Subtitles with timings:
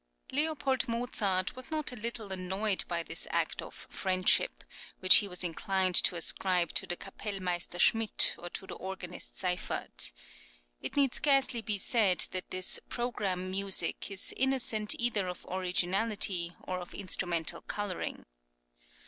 [0.31, 4.63] Leopold Mozart was not a little annoyed by this act of friendship,
[4.99, 10.11] which he was inclined to ascribe to the Kapellmeister Schmidt or to the organist Seyffert.
[10.81, 16.79] It need scarcely be said that this "programme music" is innocent either of originality or
[16.79, 18.25] of instrumental colouring.